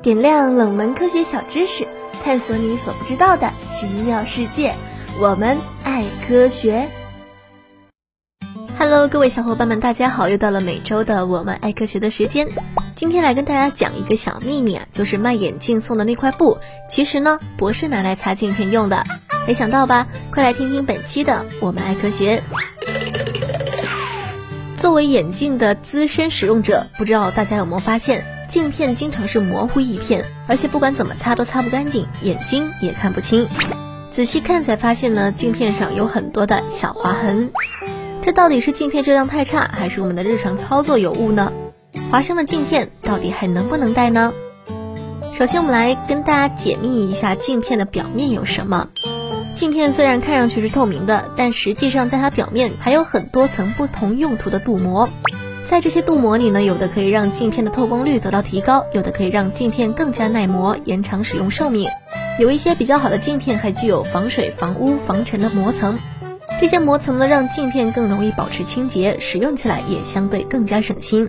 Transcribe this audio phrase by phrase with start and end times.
[0.00, 1.84] 点亮冷门科学小知识，
[2.22, 4.76] 探索你所不知道的奇妙世界。
[5.20, 6.88] 我们爱科学。
[8.78, 10.28] Hello，各位小伙伴们，大家好！
[10.28, 12.46] 又到了每周的我们爱科学的时间。
[12.94, 16.58] 今天来跟大家讲一个小秘密啊，就是卖眼镜送的那块布，
[16.88, 19.04] 其实呢不是拿来擦镜片用的。
[19.48, 20.06] 没想到吧？
[20.30, 22.44] 快来听听本期的我们爱科学。
[24.76, 33.46] 作为眼镜的资深使用者，不知道大家有没有发现，镜片经常是模糊一片，而且不管怎么擦都擦不干净，眼睛也看不清。
[34.10, 37.50] 仔细看才发现呢，镜片上有很多的小划痕。
[38.22, 41.52] 这到底是镜片质量太差，还是我们的日常操作有误呢？
[42.10, 44.32] 划伤的镜片到底还能不能戴呢？
[45.32, 48.88] 首先，我们来跟大家解密一下镜片的表面有什么。
[49.54, 55.08] 镜片虽然看上去是透明的，但实际上在它表面还有很多层不同用途的镀膜。
[55.68, 61.90] 在这些镀膜里呢，有的可以让镜片的透光率得到提高，有的可以让镜片更加耐磨，延长使用寿命。
[62.38, 65.98] 有一些比较好的镜片还具有防水、防污、防尘的膜层。
[66.58, 71.28] 这些膜层呢，让镜片更容易保持清洁，使用起来也相对更加省心。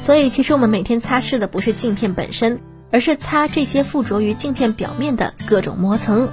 [0.00, 2.58] 所以，其实我们每天擦拭的不是镜片本身，
[2.90, 6.30] 而是擦这些附着于镜片表面的各种膜层。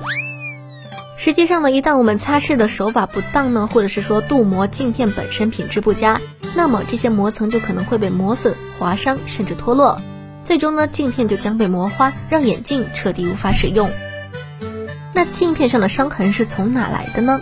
[1.21, 6.21] 实际上呢，一旦我们擦拭的手法不当呢，或者是说镀膜镜片本身品质不佳，
[6.55, 10.01] 那么这些膜层就可能会被磨损、划伤，甚至脱落，
[10.45, 13.89] 最终呢，镜片就将被磨花，让眼镜彻底无法使用。
[15.13, 17.41] 那镜片上的伤痕是从哪来的呢？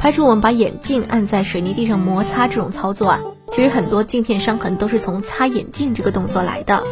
[0.00, 3.20] 排除我们把眼镜按在水泥地上摩擦这种操作啊，
[3.52, 6.82] 其实很多镜片伤痕都是从擦眼镜这个动作来的。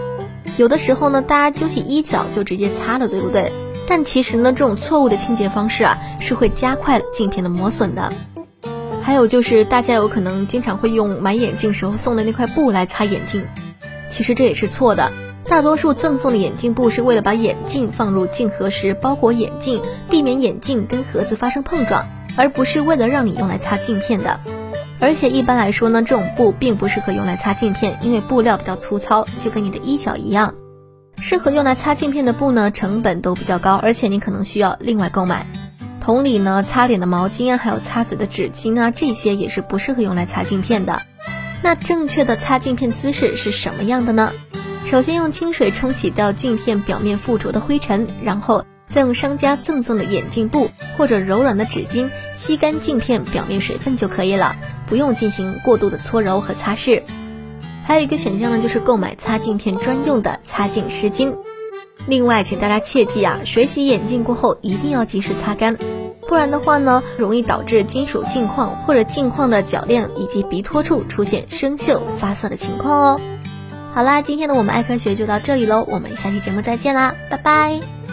[0.56, 3.52] 有的时候呢，大家揪起衣角就直接擦了，对不对？
[3.86, 8.12] 但其实呢，这种错误的清洁方式啊，是会加快镜片的磨损的。
[9.02, 13.44] 还有就是，大家有可能经常会用买眼镜时候送的那块布来擦眼镜，
[14.10, 15.12] 其实这也是错的。
[15.46, 24.40] 大多数赠送的眼镜布是为了把眼镜放入镜盒时包裹眼镜，避免眼镜跟盒子发生碰撞，而不是为了让你用来擦镜片的。
[25.00, 30.54] 而且一般来说呢，这种布并不适合用来擦镜片，因为布料比较粗糙，就跟你的衣角一样。
[31.20, 35.46] 适合用来擦镜片的布呢，成本都比较高，而且你可能需要另外购买。
[36.00, 41.00] 同理呢，擦脸的毛巾啊，还有擦嘴的纸巾啊，这些也是不适合用来擦镜片的。
[41.62, 44.32] 那正确的擦镜片姿势是什么样的呢？
[44.84, 57.02] 首先用清水冲洗掉镜片表面附着的灰尘，然后再用商家赠送的眼镜布或者柔软的纸巾吸干镜片表面水分就可以了，不用进行过度的搓揉和擦拭。
[57.84, 61.34] 还有一个选项呢，就是购买擦镜片专用的擦镜湿巾。
[62.06, 65.78] 另外，请大家切记啊，水洗眼镜过后一定要及时擦干，
[66.26, 73.20] 不然的话呢，容易导致金属镜框或者镜框的铰链以及鼻托处出现生锈发色的情况哦。
[73.94, 78.03] 好啦，今天的我们爱科学就到这里喽，我们下期节目再见啦，拜拜。